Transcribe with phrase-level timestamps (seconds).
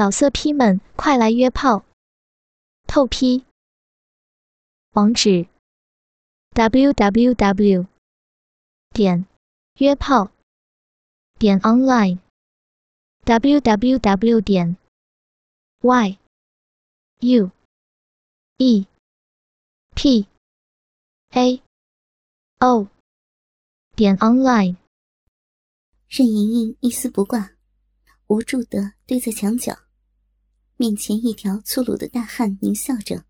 [0.00, 1.84] 老色批们，快来约炮！
[2.86, 3.44] 透批。
[4.92, 5.46] 网址
[6.54, 7.86] ：w w w
[8.94, 9.26] 点
[9.74, 10.30] 约炮
[11.38, 12.18] 点 online
[13.24, 14.78] w w w 点
[15.82, 16.18] y
[17.18, 17.50] u
[18.56, 18.86] e
[19.94, 20.26] p
[21.32, 21.62] a
[22.60, 22.88] o
[23.94, 24.76] 点 online。
[26.08, 27.50] 任盈盈一丝不挂，
[28.28, 29.76] 无助地堆在墙角，
[30.80, 33.26] 面前一条粗鲁的大汉狞笑着，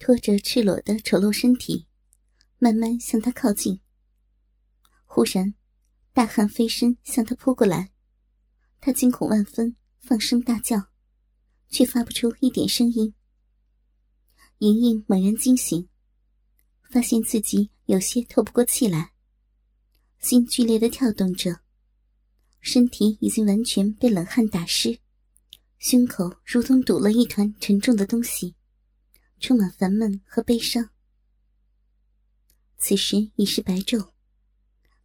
[0.00, 1.86] 拖着赤裸的丑陋身体，
[2.58, 3.80] 慢慢向他靠近。
[5.04, 5.54] 忽然，
[6.12, 7.92] 大汉飞身向他扑过来，
[8.80, 10.88] 他惊恐万分，放声大叫，
[11.68, 13.14] 却发不出一点声音。
[14.58, 15.88] 莹莹猛然惊醒，
[16.90, 19.12] 发现自己有些透不过气来，
[20.18, 21.60] 心剧烈的跳动着。
[22.60, 24.98] 身体已经完全被冷汗打湿，
[25.82, 28.54] 胸口如同堵了一团沉重的东西，
[29.40, 30.90] 充满烦闷和悲伤。
[32.78, 34.12] 此时已是白昼，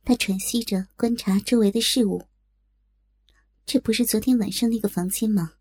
[0.06, 2.28] 他喘息着观察周围的事物。
[3.66, 5.56] 这不是昨天晚上那个房间吗？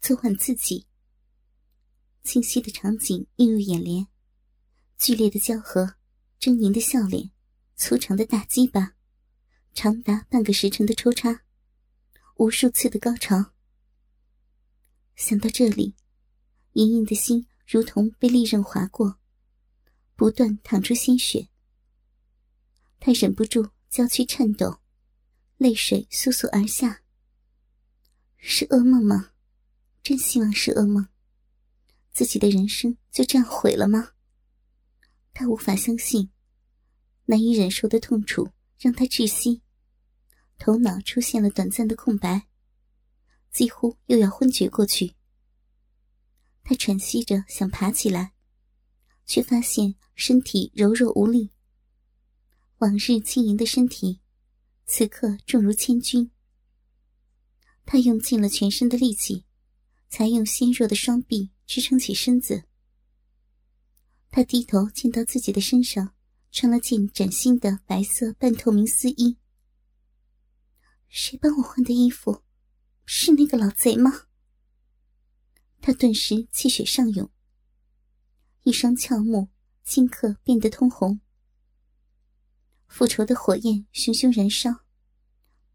[0.00, 0.86] 昨晚自己。
[2.24, 4.06] 清晰的场景映入眼帘：
[4.96, 5.96] 剧烈的交合，
[6.40, 7.32] 狰狞的笑脸，
[7.76, 8.94] 粗长的大鸡巴。
[9.74, 11.42] 长达半个时辰的抽插，
[12.36, 13.52] 无数次的高潮。
[15.16, 15.94] 想到这里，
[16.74, 19.18] 莹莹的心如同被利刃划过，
[20.14, 21.48] 不断淌出鲜血。
[23.00, 24.78] 她忍不住娇躯颤抖，
[25.56, 27.02] 泪水簌簌而下。
[28.36, 29.32] 是噩梦吗？
[30.02, 31.08] 真希望是噩梦。
[32.12, 34.10] 自己的人生就这样毁了吗？
[35.32, 36.30] 她无法相信，
[37.24, 39.62] 难以忍受的痛楚让她窒息。
[40.58, 42.46] 头脑出现了短暂的空白，
[43.56, 45.14] 几乎又要昏厥过去。
[46.62, 48.34] 他喘息着想爬起来，
[49.24, 51.52] 却发现身体柔弱无力。
[52.80, 54.20] 往日轻盈的身体，
[54.84, 56.30] 此刻重如千钧。
[57.86, 59.46] 他用尽了全身的力气，
[60.10, 62.64] 才用纤弱的双臂支撑起身子。
[64.30, 66.14] 他低头见到自己的身上
[66.52, 69.38] 穿了件崭新的白色半透明丝衣。
[71.08, 72.42] 谁帮我换的衣服？
[73.06, 74.26] 是那个老贼吗？
[75.80, 77.30] 他顿时气血上涌，
[78.64, 79.48] 一双俏目
[79.86, 81.20] 顷刻变得通红。
[82.88, 84.84] 复仇的火焰熊熊燃烧，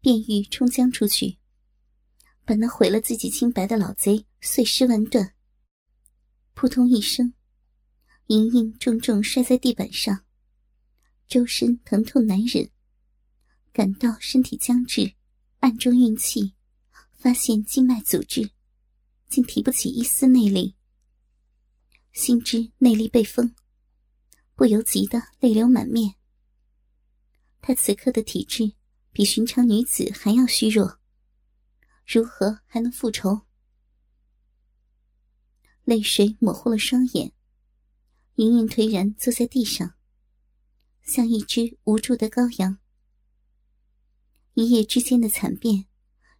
[0.00, 1.38] 便欲冲将出去，
[2.44, 5.34] 把那毁了自己清白的老贼碎尸万段。
[6.52, 7.32] 扑通一声，
[8.26, 10.26] 莹莹重重摔在地板上，
[11.26, 12.70] 周身疼痛难忍，
[13.72, 15.14] 感到身体僵滞。
[15.60, 16.54] 暗中运气，
[17.22, 18.50] 发现经脉阻滞，
[19.28, 20.74] 竟提不起一丝内力。
[22.12, 23.54] 心知内力被封，
[24.56, 26.16] 不由急得泪流满面。
[27.60, 28.72] 她此刻的体质
[29.12, 30.98] 比寻常女子还要虚弱，
[32.04, 33.42] 如何还能复仇？
[35.84, 37.32] 泪水模糊了双眼，
[38.34, 39.94] 莹莹颓然坐在地上，
[41.02, 42.78] 像一只无助的羔羊。
[44.54, 45.86] 一夜之间的惨变，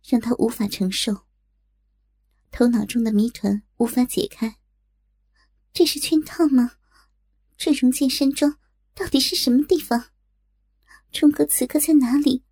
[0.03, 1.27] 让他无法承受。
[2.51, 4.59] 头脑中的谜团无法解开。
[5.73, 6.73] 这是圈套吗？
[7.57, 8.59] 这荣剑山庄
[8.95, 10.11] 到底是什么地方？
[11.13, 12.45] 冲哥此刻在哪里？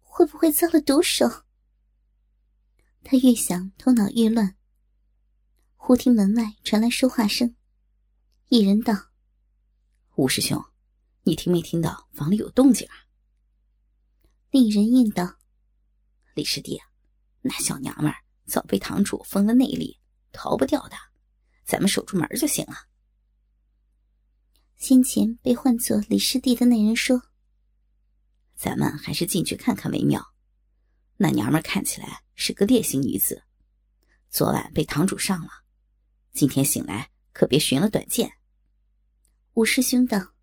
[0.00, 1.44] 会不会遭了毒手？
[3.04, 4.56] 他越想，头脑越乱。
[5.76, 7.54] 忽听门外传来说话声，
[8.48, 9.10] 一人道
[10.16, 10.64] ：“吴师兄，
[11.22, 13.06] 你听没听到房里有动静啊？”
[14.50, 15.36] 令人应道
[16.34, 16.80] ：“李师弟，
[17.46, 18.12] 那小娘们
[18.44, 20.00] 早被堂主封了内力，
[20.32, 20.96] 逃不掉的。
[21.64, 22.74] 咱们守住门就行了。”
[24.76, 27.22] 先前被唤作李师弟的那人说
[28.54, 30.34] ：“咱们还是进去看看为妙。
[31.16, 33.44] 那娘们看起来是个烈性女子，
[34.28, 35.50] 昨晚被堂主上了，
[36.32, 38.32] 今天醒来可别寻了短见。”
[39.54, 40.34] 吴师兄道：“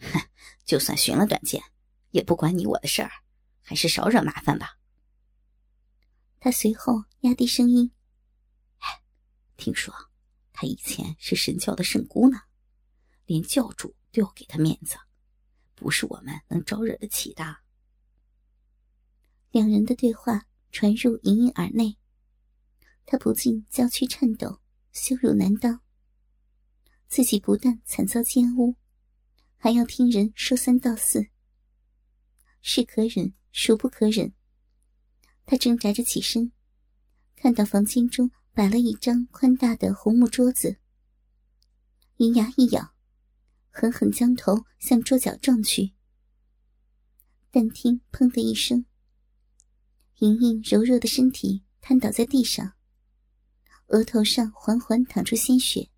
[0.00, 0.20] 哼，
[0.64, 1.62] 就算寻了短见，
[2.10, 3.10] 也不关你我的事儿。”
[3.60, 4.77] 还是少惹麻烦吧。
[6.40, 7.90] 他随后压低声音
[8.78, 9.02] ：“哎，
[9.56, 9.94] 听说
[10.52, 12.38] 他以前是神教的圣姑呢，
[13.26, 14.96] 连教主都要给他面子，
[15.74, 17.58] 不是我们能招惹得起的。”
[19.50, 21.96] 两人的对话传入莹莹耳内，
[23.04, 24.60] 她不禁娇躯颤抖，
[24.92, 25.80] 羞辱难当。
[27.08, 28.76] 自己不但惨遭奸污，
[29.56, 31.28] 还要听人说三道四，
[32.60, 33.34] 是可忍。
[33.50, 34.34] 孰不可忍？
[35.50, 36.52] 他挣扎着起身，
[37.34, 40.76] 看到房间中摆了一张宽大的红木桌子，
[42.18, 42.92] 银牙一咬，
[43.70, 45.94] 狠狠将头向桌角撞去。
[47.50, 48.84] 但听“砰”的一声，
[50.18, 52.74] 莹莹柔弱的身体瘫倒在地上，
[53.86, 55.88] 额头上缓缓淌出鲜血。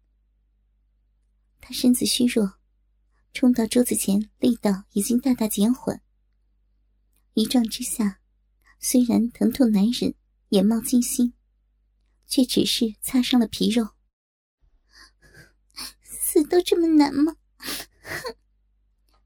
[1.60, 2.60] 她身子虚弱，
[3.32, 6.00] 冲到桌子前，力道已经大大减缓。
[7.34, 8.19] 一撞之下，
[8.80, 10.14] 虽然疼痛难忍，
[10.48, 11.34] 眼冒金星，
[12.26, 13.90] 却只是擦伤了皮肉。
[16.02, 17.36] 死都这么难吗？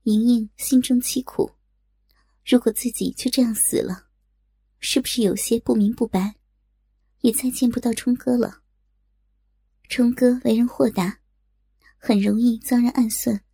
[0.02, 1.52] 莹莹心中凄苦。
[2.44, 4.08] 如果自己就这样死了，
[4.80, 6.34] 是不是有些不明不白，
[7.20, 8.60] 也再见不到冲哥了？
[9.88, 11.20] 冲哥为人豁达，
[11.96, 13.44] 很容易遭人暗算。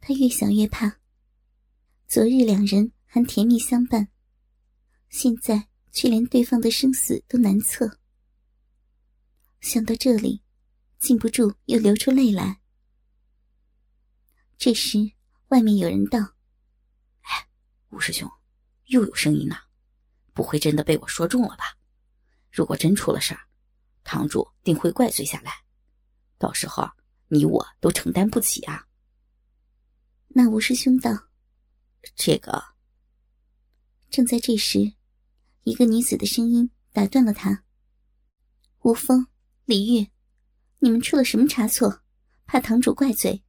[0.00, 0.98] 他越想越怕。
[2.08, 2.92] 昨日两人。
[3.12, 4.06] 还甜蜜相伴，
[5.10, 7.98] 现在却连对方的生死都难测。
[9.60, 10.42] 想到这里，
[10.98, 12.60] 禁不住又流出泪来。
[14.56, 14.98] 这时，
[15.48, 16.18] 外面有人道
[17.22, 17.48] ：“哎，
[17.90, 18.30] 吴师兄，
[18.84, 19.64] 又有声音了，
[20.32, 21.76] 不会真的被我说中了吧？
[22.52, 23.40] 如果真出了事儿，
[24.04, 25.52] 堂主定会怪罪下来，
[26.38, 26.88] 到时候
[27.28, 28.86] 你我都承担不起啊。”
[30.28, 31.10] 那吴师兄道
[32.14, 32.64] ：“这个。”
[34.08, 34.94] 正在这时，
[35.64, 37.64] 一个女子的声音打断了他
[38.82, 39.26] ：“吴峰、
[39.64, 40.08] 李玉，
[40.78, 42.02] 你们出了什么差错？
[42.46, 43.44] 怕堂主怪罪？”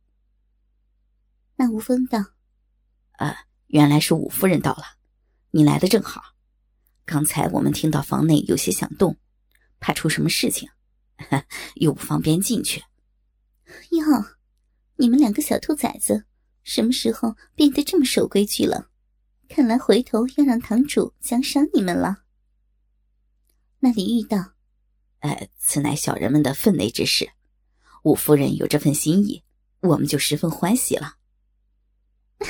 [1.55, 2.19] 那吴峰道
[3.17, 3.35] ：“呃，
[3.67, 4.83] 原来是武夫人到了，
[5.51, 6.21] 你来的正好。
[7.05, 9.17] 刚才我们听到房内有些响动，
[9.79, 10.69] 怕出什么事情，
[11.75, 12.83] 又不方便进去。”
[13.91, 14.05] 哟，
[14.97, 16.25] 你们两个小兔崽子，
[16.63, 18.90] 什么时候变得这么守规矩了？
[19.53, 22.23] 看来回头要让堂主奖赏你们了。
[23.79, 24.53] 那李玉道
[25.19, 27.29] ：“呃，此乃小人们的分内之事，
[28.03, 29.43] 五夫人有这份心意，
[29.81, 31.17] 我们就十分欢喜了。”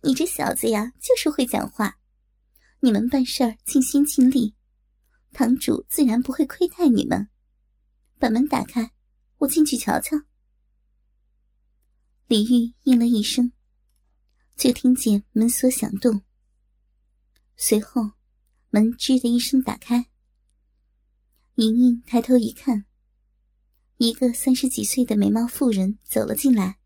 [0.00, 1.98] 你这小子呀，就是会讲话。
[2.78, 4.54] 你们办事儿尽心尽力，
[5.32, 7.28] 堂主自然不会亏待你们。
[8.20, 8.92] 把门打开，
[9.38, 10.16] 我进去瞧瞧。
[12.28, 13.50] 李玉应了一声。
[14.56, 16.22] 就听见门锁响动，
[17.56, 18.12] 随后
[18.70, 20.06] 门吱的一声打开。
[21.56, 22.86] 莹莹抬头一看，
[23.98, 26.78] 一个三十几岁的美貌妇人走了进来，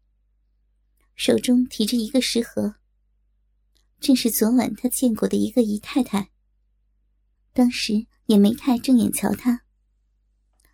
[1.14, 2.76] 手中提着一个食盒，
[4.00, 6.30] 正是昨晚她见过的一个姨太太。
[7.52, 9.64] 当时也没太正眼瞧她，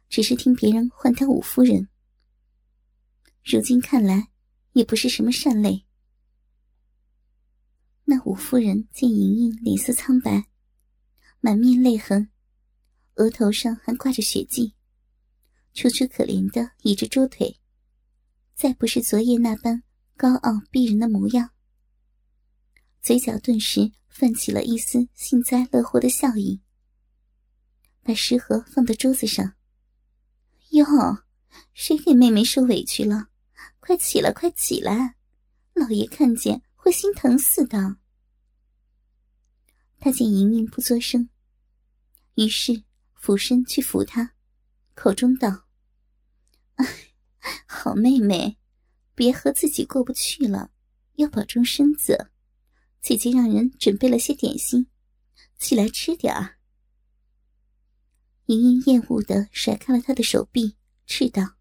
[0.08, 1.88] 只是听别人唤她五夫人。
[3.44, 4.30] 如今看来，
[4.72, 5.84] 也不是什么善类。
[8.06, 10.46] 那五夫人见莹莹脸色苍白，
[11.40, 12.30] 满面泪痕，
[13.14, 14.74] 额头上还挂着血迹，
[15.72, 17.58] 楚楚可怜的倚着桌腿，
[18.54, 19.82] 再不是昨夜那般
[20.16, 21.50] 高傲逼人的模样，
[23.00, 26.60] 嘴角顿时泛起了一丝幸灾乐祸的笑意，
[28.02, 29.54] 把食盒放到桌子上。
[30.70, 30.84] 哟，
[31.72, 33.28] 谁给妹妹受委屈了？
[33.80, 35.16] 快起来，快起来！
[35.72, 36.62] 老爷看见。
[36.84, 37.96] 会心疼死的。
[39.98, 41.30] 他见莹莹不作声，
[42.34, 42.84] 于是
[43.14, 44.34] 俯身去扶她，
[44.94, 45.64] 口中道：“，
[47.66, 48.58] 好妹妹，
[49.14, 50.72] 别和自己过不去了，
[51.14, 52.30] 要保重身子。
[53.00, 54.86] 姐姐让人准备了些点心，
[55.58, 56.58] 起来吃点儿。”
[58.44, 61.54] 莹莹厌恶的甩开了他的手臂，斥道：“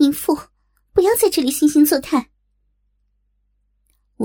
[0.00, 0.34] 淫妇，
[0.94, 2.30] 不要在这里惺惺作态。”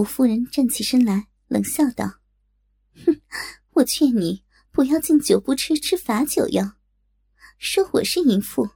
[0.02, 2.22] 五夫人站起身来，冷笑道
[3.06, 3.22] ：“哼，
[3.70, 6.72] 我劝你不要敬酒不吃吃罚酒哟，
[7.60, 8.68] 说我是淫妇。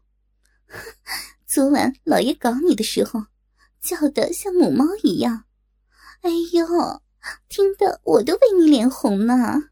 [1.48, 3.26] 昨晚老爷搞你的时候，
[3.82, 5.46] 叫得像母猫一样，
[6.22, 7.02] 哎呦，
[7.50, 9.72] 听得我都为你脸红呢。”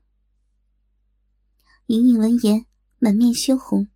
[1.85, 2.65] 莹莹闻言，
[2.97, 3.89] 满面羞红，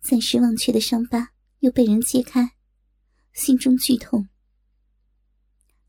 [0.00, 2.56] 暂时忘却的伤疤又被人揭开，
[3.34, 4.30] 心中剧痛。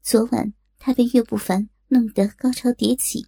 [0.01, 0.53] 昨晚
[0.85, 3.25] 他被岳不凡弄得高潮迭起，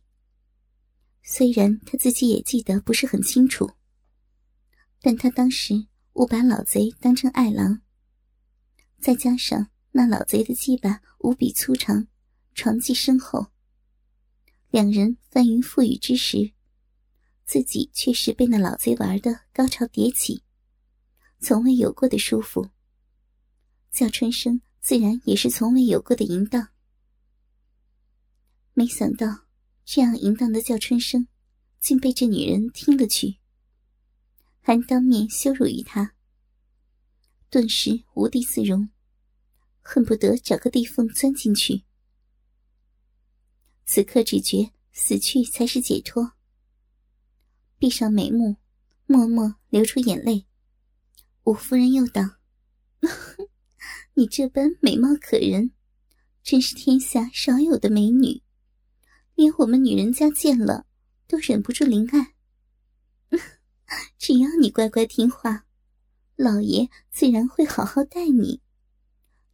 [1.23, 3.71] 虽然他自己也记得不是很清楚，
[5.01, 7.81] 但他当时误把老贼当成爱郎，
[8.99, 12.05] 再加上那老贼的鸡巴无比粗长，
[12.53, 13.47] 床技深厚，
[14.69, 16.51] 两人翻云覆雨之时，
[17.43, 20.43] 自己却是被那老贼玩的高潮迭起，
[21.39, 22.69] 从未有过的舒服。
[23.89, 24.61] 叫春生。
[24.79, 26.69] 自然也是从未有过的淫荡。
[28.77, 29.47] 没想到，
[29.83, 31.27] 这样淫荡的叫春生，
[31.79, 33.39] 竟被这女人听了去，
[34.61, 36.13] 还当面羞辱于她，
[37.49, 38.89] 顿时无地自容，
[39.81, 41.85] 恨不得找个地缝钻进去。
[43.83, 46.33] 此刻只觉死去才是解脱，
[47.79, 48.57] 闭上眉目，
[49.07, 50.45] 默默流出眼泪。
[51.45, 52.21] 五夫人又道
[54.13, 55.71] ：“你这般美貌可人，
[56.43, 58.43] 真是天下少有的美女，
[59.37, 60.87] 连我们女人家见了
[61.27, 62.33] 都忍不住怜爱。
[64.17, 65.67] 只要你乖乖听话，
[66.35, 68.61] 老爷自然会好好待你，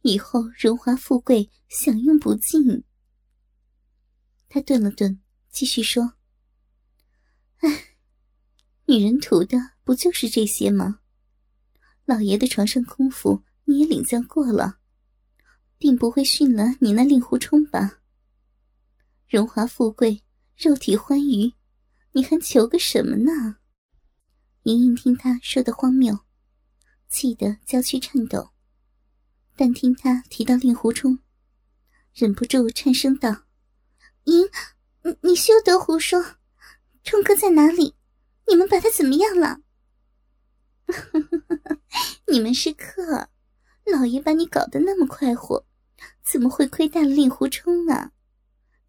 [0.00, 2.82] 以后荣华富贵享用不尽。”
[4.48, 6.14] 他顿了顿，继续说
[7.60, 7.96] ：“哎，
[8.86, 11.00] 女人图的不就是这些吗？
[12.06, 14.78] 老爷的床上功夫你也领教过了，
[15.78, 18.00] 定不会训了你那令狐冲吧？
[19.34, 20.22] 荣华富贵，
[20.56, 21.54] 肉体欢愉，
[22.12, 23.56] 你还求个什么呢？”
[24.62, 26.20] 莹莹听他说的荒谬，
[27.08, 28.50] 气得娇躯颤抖，
[29.56, 31.18] 但听他提到令狐冲，
[32.12, 33.46] 忍不住颤声道。
[34.22, 34.46] 莹，
[35.02, 36.36] 你你休得胡说！
[37.02, 37.96] 冲哥在哪里？
[38.46, 39.62] 你们把他怎么样了？
[42.30, 43.30] 你们是客，
[43.84, 45.66] 老爷把你搞得那么快活，
[46.22, 48.12] 怎么会亏待了令狐冲啊？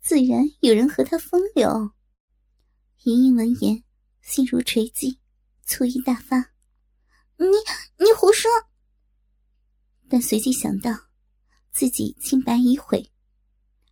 [0.07, 1.91] 自然有人和他风流。
[3.05, 3.83] 莹莹闻言，
[4.21, 5.19] 心如锤击，
[5.65, 6.37] 醋意大发。
[7.37, 7.47] 你
[7.97, 8.47] 你胡说！
[10.07, 10.91] 但随即想到，
[11.71, 13.11] 自己清白已毁，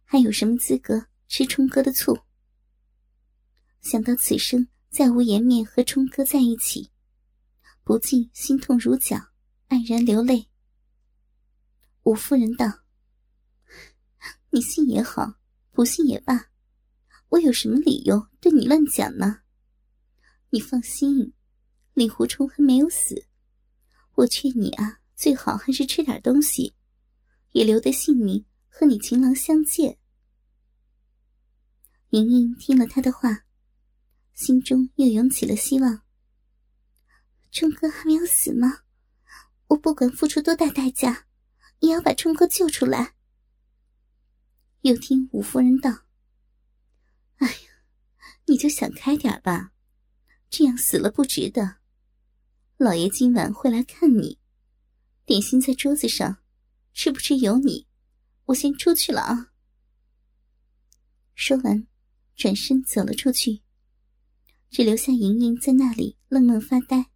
[0.03, 1.07] 还有什么资格？
[1.27, 2.15] 吃冲哥的醋，
[3.81, 6.91] 想到此生再无颜面和冲哥在一起，
[7.83, 9.17] 不禁心痛如绞，
[9.67, 10.47] 黯然流泪。
[12.03, 12.67] 五夫人道
[14.53, 15.39] ：“你信也好，
[15.73, 16.51] 不信也罢，
[17.29, 19.41] 我有什么理由对你乱讲呢？
[20.51, 21.33] 你放心，
[21.95, 23.25] 令狐冲还没有死，
[24.13, 26.75] 我劝你啊，最好还是吃点东西，
[27.53, 29.97] 也留得性命和你情郎相见。”
[32.11, 33.45] 莹莹听了他的话，
[34.35, 36.03] 心中又涌起了希望。
[37.51, 38.81] 冲哥还没有死吗？
[39.69, 41.25] 我不管付出多大代价，
[41.79, 43.12] 也要把冲哥救出来。
[44.83, 45.89] 又听五夫人道
[47.39, 47.69] ：“哎呀，
[48.45, 49.71] 你就想开点吧，
[50.49, 51.77] 这样死了不值得。
[52.77, 54.39] 老爷今晚会来看你，
[55.25, 56.37] 点心在桌子上，
[56.93, 57.87] 吃不吃由你。
[58.47, 59.53] 我先出去了啊。”
[61.35, 61.87] 说完。
[62.35, 63.61] 转身走了出去，
[64.71, 67.11] 只留下莹莹在那里愣愣发呆。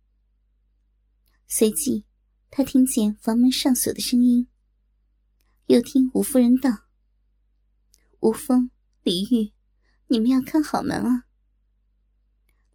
[1.47, 2.05] 随即，
[2.51, 4.47] 他听见房门上锁的声音，
[5.65, 6.69] 又听吴夫人道
[8.19, 8.71] ：“吴峰、
[9.03, 9.53] 李玉，
[10.07, 11.25] 你们要看好门啊。”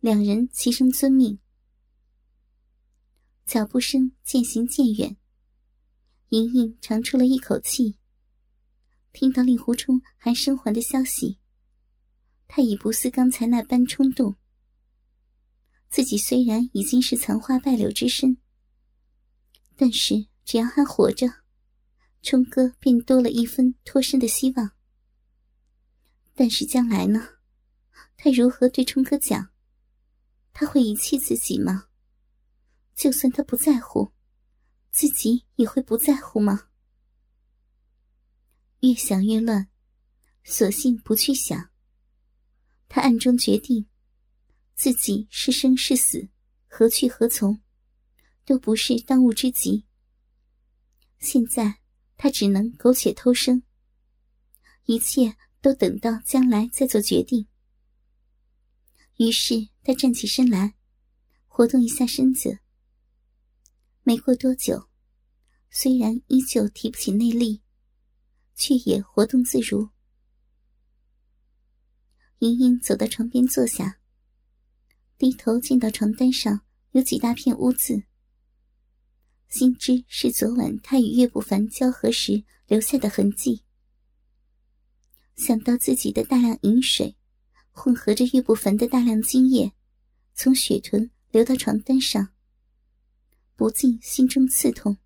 [0.00, 1.38] 两人齐声遵命。
[3.44, 5.16] 脚步声渐行渐远，
[6.28, 7.96] 莹莹长出了一口气。
[9.12, 11.38] 听到令狐冲还生还的消息。
[12.48, 14.36] 他已不似刚才那般冲动。
[15.88, 18.38] 自己虽然已经是残花败柳之身，
[19.76, 21.26] 但是只要还活着，
[22.22, 24.72] 冲哥便多了一分脱身的希望。
[26.34, 27.38] 但是将来呢？
[28.16, 29.50] 他如何对冲哥讲？
[30.52, 31.88] 他会遗弃自己吗？
[32.94, 34.12] 就算他不在乎，
[34.90, 36.68] 自己也会不在乎吗？
[38.80, 39.68] 越想越乱，
[40.44, 41.70] 索性不去想。
[42.88, 43.86] 他暗中决定，
[44.74, 46.28] 自己是生是死，
[46.68, 47.60] 何去何从，
[48.44, 49.86] 都不是当务之急。
[51.18, 51.80] 现在
[52.16, 53.62] 他只能苟且偷生，
[54.84, 57.46] 一切都等到将来再做决定。
[59.18, 60.74] 于是他站起身来，
[61.46, 62.58] 活动一下身子。
[64.02, 64.88] 没过多久，
[65.70, 67.62] 虽然依旧提不起内力，
[68.56, 69.88] 却也活动自如。
[72.40, 74.00] 莹莹走到床边坐下，
[75.16, 78.02] 低头见到床单上有几大片污渍，
[79.48, 83.62] 心知是昨晚他与岳不凡交合时留下的痕迹。
[85.42, 87.16] 想到自己的大量饮水，
[87.72, 89.72] 混合着岳不凡的大量精液，
[90.34, 92.28] 从血臀流到床单上，
[93.56, 94.98] 不禁心中刺痛，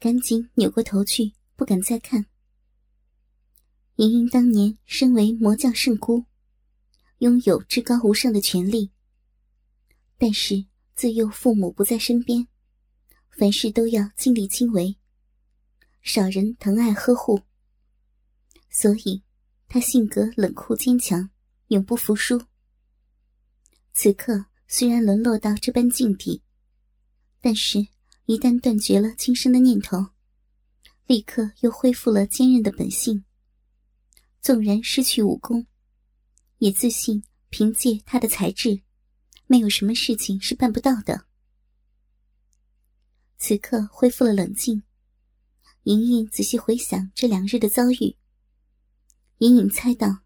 [0.00, 2.24] 赶紧扭过头去，不敢再看。
[3.96, 6.24] 莹莹当年身为魔教圣姑，
[7.18, 8.90] 拥有至高无上的权力，
[10.16, 10.64] 但是
[10.94, 12.48] 自幼父母不在身边，
[13.28, 14.96] 凡事都要亲力亲为，
[16.00, 17.42] 少人疼爱呵护，
[18.70, 19.22] 所以
[19.68, 21.30] 他性格冷酷坚强，
[21.68, 22.40] 永不服输。
[23.92, 26.42] 此刻虽然沦落到这般境地，
[27.40, 27.86] 但是，
[28.26, 30.06] 一旦断绝了轻生的念头，
[31.06, 33.24] 立刻又恢复了坚韧的本性。
[34.40, 35.66] 纵然失去武功，
[36.58, 38.82] 也自信凭借他的才智，
[39.46, 41.26] 没有什么事情是办不到的。
[43.38, 44.82] 此刻恢复了冷静，
[45.82, 48.16] 莹莹仔细回想这两日的遭遇，
[49.38, 50.20] 隐隐猜到，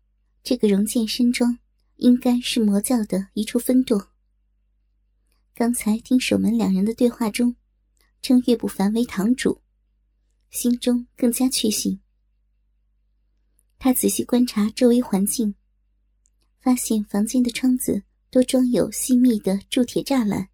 [0.45, 1.59] 这个荣剑山庄
[1.97, 4.13] 应该是魔教的一处分舵。
[5.53, 7.57] 刚才听守门两人的对话中，
[8.23, 9.63] 称岳不凡为堂主，
[10.51, 12.01] 心中更加确信。
[13.81, 15.57] 他仔细观察周围环境，
[16.61, 20.51] 发现房间的窗子都装有细密的铸铁栅栏。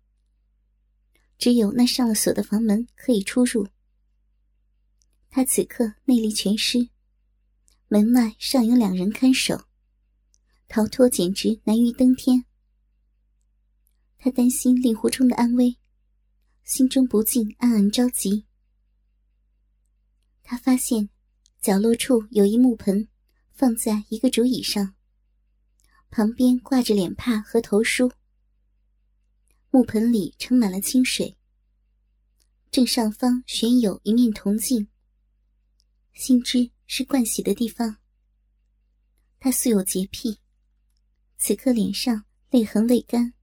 [1.37, 3.69] 只有那上了锁的房门可以出入。
[5.29, 6.89] 他此刻内力全失，
[7.89, 9.67] 门外尚有两人看守，
[10.67, 12.45] 逃脱简直难于登天。
[14.19, 15.77] 他担心令狐冲的安危，
[16.65, 18.45] 心中不禁暗暗着急。
[20.43, 21.11] 他发现
[21.61, 23.09] 角落处有一木盆，
[23.53, 24.97] 放在一个竹椅上，
[26.11, 28.11] 旁边挂着脸帕和头梳。
[29.71, 31.37] 木盆里盛满了清水，
[32.73, 34.89] 正上方悬有一面铜镜，
[36.15, 37.99] 心知是盥洗的地方。
[39.39, 40.39] 他素有洁癖，
[41.37, 43.35] 此刻脸上泪痕未干，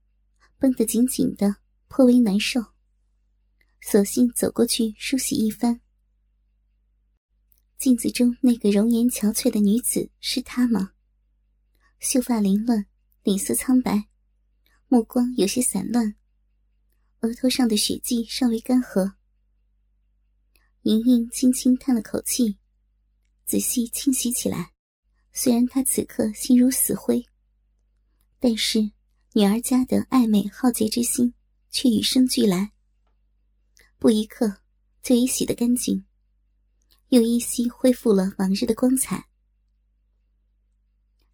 [0.58, 1.56] 绷得紧紧的，
[1.88, 2.60] 颇为难受。
[3.80, 5.80] 索性走过去梳洗一番。
[7.78, 10.92] 镜子中那个容颜憔悴的女子是她吗？
[12.00, 12.86] 秀发凌乱，
[13.22, 14.08] 脸色苍白，
[14.88, 16.16] 目光有些散乱。
[17.20, 19.14] 额头上的血迹尚未干涸，
[20.82, 22.58] 莹莹轻轻叹了口气，
[23.44, 24.72] 仔细清洗起来。
[25.32, 27.24] 虽然她此刻心如死灰，
[28.38, 28.78] 但是
[29.32, 31.34] 女儿家的爱美好洁之心
[31.70, 32.72] 却与生俱来。
[33.98, 34.58] 不一刻
[35.02, 36.04] 就已洗得干净，
[37.08, 39.28] 又依稀恢复了往日的光彩。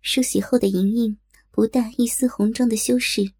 [0.01, 1.19] 梳洗后的莹莹
[1.51, 3.33] 不带一丝红妆的修饰，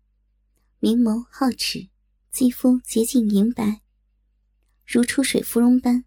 [0.79, 1.89] 明眸皓齿。
[2.31, 3.83] 肌肤洁净莹白，
[4.87, 6.05] 如出水芙蓉般。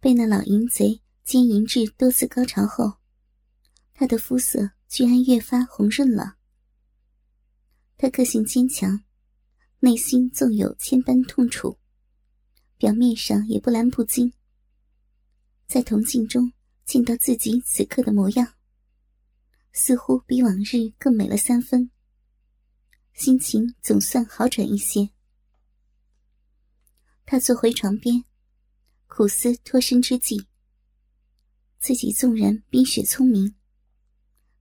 [0.00, 2.98] 被那老淫贼奸淫至多次高潮后，
[3.94, 6.36] 她的肤色居然越发红润了。
[7.96, 9.02] 她个性坚强，
[9.80, 11.78] 内心纵有千般痛楚，
[12.76, 14.32] 表面上也不澜不惊。
[15.66, 16.52] 在铜镜中
[16.84, 18.54] 见到自己此刻的模样，
[19.72, 21.90] 似乎比往日更美了三分。
[23.14, 25.08] 心情总算好转一些。
[27.24, 28.24] 他坐回床边，
[29.06, 30.46] 苦思脱身之计。
[31.84, 33.54] 自己纵然冰雪聪明，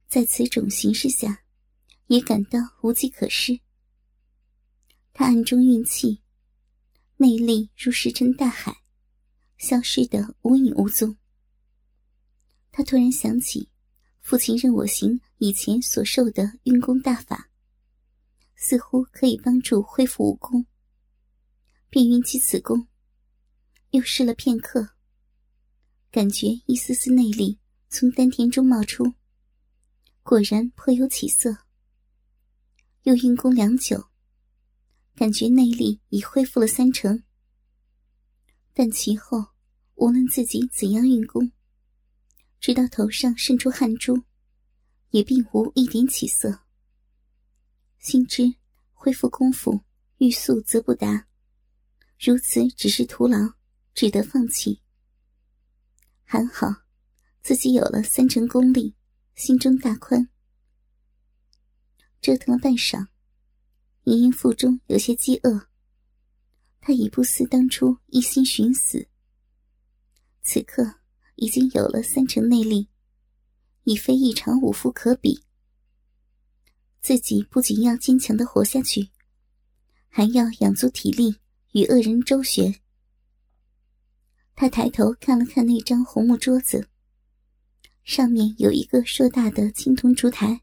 [0.10, 1.46] 在此种形势下，
[2.08, 3.62] 也感到无计可施。
[5.14, 6.22] 他暗中运气，
[7.16, 8.76] 内力如石沉大海，
[9.58, 11.16] 消失得无影无踪。
[12.74, 13.70] 他突然想起
[14.20, 17.50] 父亲任我行以前所受的运功大法。
[18.58, 20.66] 似乎可以帮助恢复武功，
[21.90, 22.86] 便运起此功，
[23.92, 24.93] 又试了片刻，
[26.14, 27.58] 感觉一丝丝内力
[27.90, 29.16] 从丹田中冒出，
[30.22, 31.58] 果然颇有起色。
[33.02, 34.12] 又运功良久，
[35.16, 37.24] 感觉内力已恢复了三成，
[38.76, 39.44] 但其后
[39.96, 41.52] 无论自己怎样运功，
[42.60, 44.22] 直到头上渗出汗珠，
[45.10, 46.60] 也并无一点起色。
[47.98, 48.54] 心知
[48.92, 49.82] 恢复功夫
[50.20, 51.28] 欲速则不达，
[52.20, 53.56] 如此只是徒劳，
[53.96, 54.83] 只得放弃。
[56.34, 56.66] 还好
[57.44, 58.96] 自己有了三成功力，
[59.36, 60.30] 心中大宽。
[62.22, 63.06] 折腾了半晌，
[64.06, 65.68] 盈盈腹中有些饥饿。
[66.82, 69.08] 他已不似当初一心寻死，
[70.42, 71.02] 此刻
[71.36, 72.90] 已经有了三成内力，
[73.84, 75.44] 已非一场武夫可比。
[77.00, 79.12] 自己不仅要坚强的活下去，
[80.08, 81.36] 还要养足体力
[81.74, 82.83] 与恶人周旋。
[84.56, 86.88] 他抬头看了看那张红木桌子，
[88.04, 90.62] 上面有一个硕大的青铜烛台，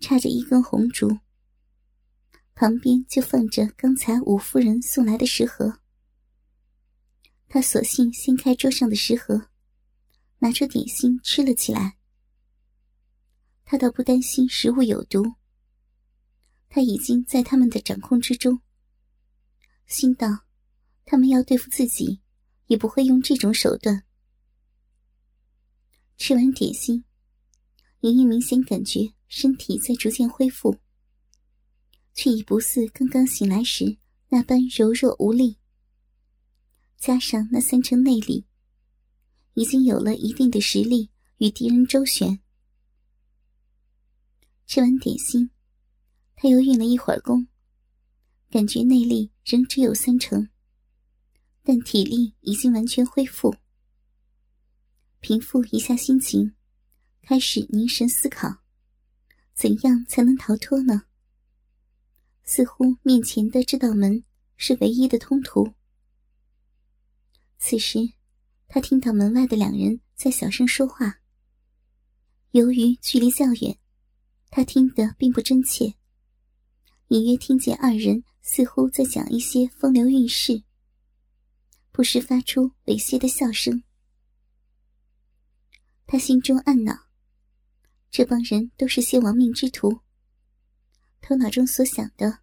[0.00, 1.18] 插着一根红烛。
[2.54, 5.80] 旁边就放着刚才五夫人送来的食盒。
[7.48, 9.48] 他索性掀开桌上的食盒，
[10.38, 11.96] 拿出点心吃了起来。
[13.64, 15.34] 他倒不担心食物有毒，
[16.68, 18.60] 他已经在他们的掌控之中。
[19.86, 20.44] 心道，
[21.04, 22.20] 他们要对付自己，
[22.70, 24.04] 也不会用这种手段。
[26.16, 27.04] 吃完点心，
[28.02, 30.78] 莹莹明显感觉身体在逐渐恢复，
[32.14, 35.56] 却已不似刚刚醒来时那般柔弱无力。
[36.96, 38.46] 加上那三成内力，
[39.54, 42.38] 已经有了一定的实力与敌人周旋。
[44.68, 45.50] 吃完点心，
[46.36, 47.48] 他又运了一会儿功，
[48.48, 50.48] 感觉内力仍只有三成，
[51.62, 53.54] 但体力已经完全恢复。
[55.20, 56.54] 平复一下心情，
[57.22, 58.62] 开始凝神思考，
[59.54, 61.02] 怎样才能逃脱呢？
[62.42, 64.24] 似乎面前的这道门
[64.56, 65.74] 是唯一的通途。
[67.58, 67.98] 此时，
[68.66, 71.20] 他听到门外的两人在小声说话。
[72.52, 73.78] 由于距离较远，
[74.50, 75.94] 他听得并不真切，
[77.08, 80.64] 隐约听见二人似乎在讲一些风流韵事，
[81.92, 83.82] 不时发出猥亵的笑声。
[86.06, 87.06] 他心中暗恼：
[88.10, 90.00] 这帮人都是些亡命之徒，
[91.20, 92.40] 头脑中所想的，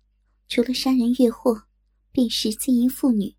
[0.47, 1.63] 除了杀人越货，
[2.11, 3.35] 便是奸淫妇女。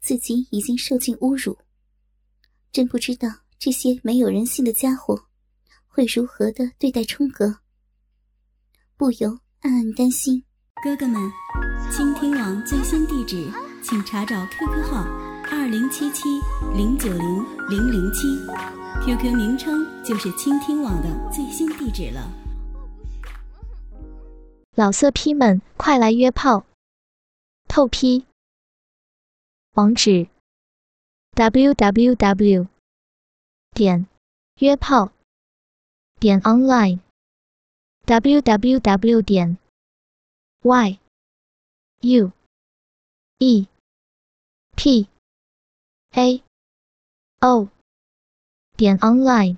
[0.00, 1.58] 自己已经受尽侮辱，
[2.72, 3.28] 真不知道
[3.58, 5.28] 这些没有人性的家伙
[5.86, 7.60] 会如何的对待冲哥，
[8.96, 10.42] 不由暗暗担心。
[10.82, 11.20] 哥哥们，
[11.92, 13.52] 倾听网最新地址，
[13.82, 15.04] 请查找 QQ 号
[15.50, 16.28] 二零七七
[16.76, 18.28] 零九零零零七
[19.02, 22.30] ，QQ 名称就是倾听网的最新地址了。
[24.76, 26.66] 老色批们，快来约炮！
[27.68, 28.26] 透批。
[29.72, 30.28] 网址
[31.34, 32.66] ：w w w
[33.72, 34.06] 点
[34.58, 35.10] 约炮
[36.18, 37.00] 点 online
[38.04, 39.56] w w w 点
[40.62, 40.98] y
[42.00, 42.32] u
[43.42, 43.66] e
[44.76, 45.08] p
[46.12, 46.42] a
[47.40, 47.68] o
[48.76, 49.56] 点 online。